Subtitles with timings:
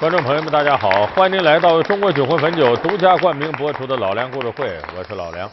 [0.00, 5.50] 观众朋友们，大家好，欢迎您来到中国酒魂汾酒独家冠名播出的《老梁故事会》，我是老梁。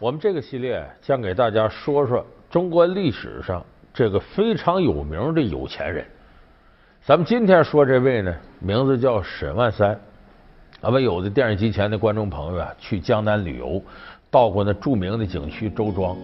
[0.00, 3.64] 我们这个系列将给大家说说中国历史上
[3.94, 6.04] 这个非常有名的有钱人。
[7.04, 9.96] 咱们今天说这位呢，名字叫沈万三。
[10.80, 13.80] 咱们有的电视机前的观众朋友啊，去江南旅游，
[14.28, 16.16] 到过那著名的景区周庄。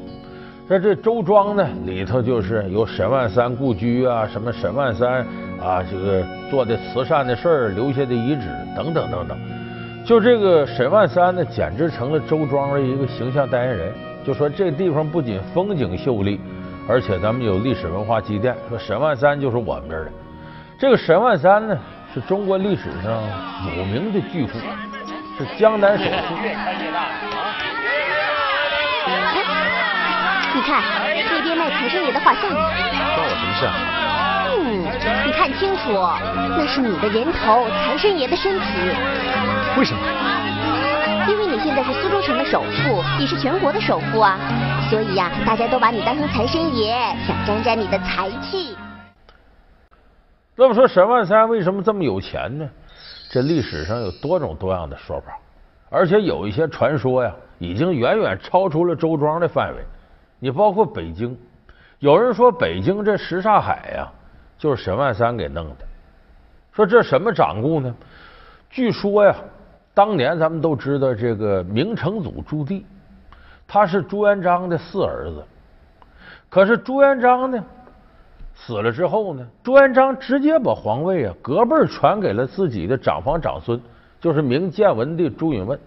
[0.66, 5.18] 在这周庄呢里头，就是有沈万三故居啊，什么沈万三
[5.60, 9.36] 啊，这个做的慈善的事儿留下的遗址等等等等。
[10.06, 13.92] 就这个沈万三呢，简直成了周庄的一个形象代言人。
[14.24, 16.40] 就说这地方不仅风景秀丽，
[16.88, 18.56] 而且咱们有历史文化积淀。
[18.70, 20.12] 说沈万三就是我们这儿的。
[20.78, 21.78] 这个沈万三呢，
[22.14, 23.22] 是中国历史上
[23.76, 24.58] 有名的巨富，
[25.36, 26.36] 是江南首富。
[29.06, 30.03] 你看
[30.66, 33.74] 那边卖财神爷的画像，关我什么事啊？
[34.56, 34.80] 嗯，
[35.26, 35.92] 你看清楚，
[36.56, 38.64] 那是你的人头，财神爷的身体。
[39.76, 40.00] 为什么？
[41.28, 44.38] 因为你现在是苏州城的首富，也是全国的首富啊，
[44.88, 46.94] 所以呀，大家都把你当成财神爷，
[47.26, 48.76] 想沾沾你的财气。
[50.56, 52.66] 那么说沈万三为什么这么有钱呢？
[53.30, 55.36] 这历史上有多种多样的说法，
[55.90, 59.82] 而且有一些传说呀，已经远远超出了周庄的范围。
[60.44, 61.34] 你包括北京，
[62.00, 64.12] 有人说北京这什刹海呀，
[64.58, 65.76] 就是沈万三给弄的。
[66.70, 67.94] 说这什么掌故呢？
[68.68, 69.34] 据说呀，
[69.94, 72.82] 当年咱们都知道这个明成祖朱棣，
[73.66, 75.42] 他是朱元璋的四儿子。
[76.50, 77.64] 可是朱元璋呢
[78.54, 83.80] 死了之后呢，朱元璋直接把皇位啊隔辈传给了自己的长房长孙，
[84.20, 85.78] 就是明建文帝朱允炆。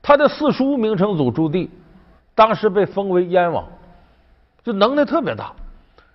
[0.00, 1.68] 他的四叔明成祖朱棣。
[2.34, 3.64] 当时被封为燕王，
[4.64, 5.52] 就能耐特别大。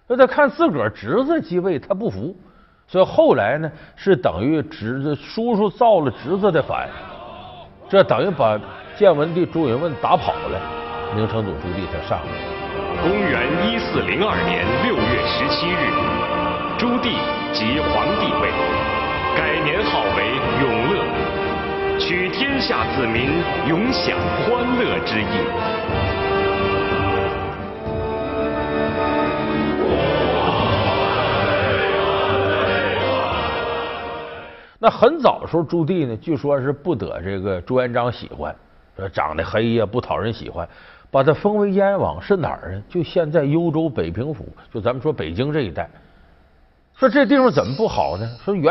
[0.07, 2.35] 那他看自个儿侄子继位，他不服，
[2.87, 6.87] 所以后来呢是等于侄子叔叔造了侄子的反，
[7.89, 8.59] 这等于把
[8.97, 10.59] 建文帝朱允炆打跑了。
[11.15, 12.25] 明成祖朱棣才上来。
[13.01, 15.91] 公元一四零二年六月十七日，
[16.77, 17.15] 朱棣
[17.53, 18.51] 即皇帝位，
[19.35, 20.86] 改年号为永，
[22.67, 23.29] 下子民
[23.69, 25.25] 永享欢乐之意。
[34.77, 38.53] 那很早的时候，朱棣呢，据说是不得这个朱元璋喜欢，
[39.13, 40.67] 长得黑呀，不讨人喜欢，
[41.09, 42.83] 把他封为燕王，是哪儿呢？
[42.89, 45.89] 就现在幽州北平府，就咱们说北京这一带。
[46.97, 48.29] 说这地方怎么不好呢？
[48.43, 48.65] 说原。